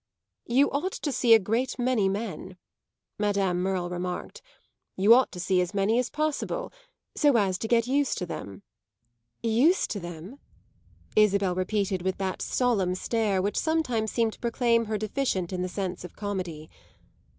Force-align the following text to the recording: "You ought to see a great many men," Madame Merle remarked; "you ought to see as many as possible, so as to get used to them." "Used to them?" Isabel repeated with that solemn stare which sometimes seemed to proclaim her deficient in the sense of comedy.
"You 0.47 0.71
ought 0.71 0.93
to 0.93 1.11
see 1.11 1.35
a 1.35 1.39
great 1.39 1.77
many 1.77 2.09
men," 2.09 2.57
Madame 3.19 3.61
Merle 3.61 3.87
remarked; 3.87 4.41
"you 4.97 5.13
ought 5.13 5.31
to 5.31 5.39
see 5.39 5.61
as 5.61 5.75
many 5.75 5.99
as 5.99 6.09
possible, 6.09 6.73
so 7.15 7.37
as 7.37 7.59
to 7.59 7.67
get 7.67 7.85
used 7.85 8.17
to 8.17 8.25
them." 8.25 8.63
"Used 9.43 9.91
to 9.91 9.99
them?" 9.99 10.39
Isabel 11.15 11.53
repeated 11.53 12.01
with 12.01 12.17
that 12.17 12.41
solemn 12.41 12.95
stare 12.95 13.43
which 13.43 13.57
sometimes 13.59 14.11
seemed 14.11 14.33
to 14.33 14.39
proclaim 14.39 14.85
her 14.85 14.97
deficient 14.97 15.53
in 15.53 15.61
the 15.61 15.69
sense 15.69 16.03
of 16.03 16.15
comedy. 16.15 16.67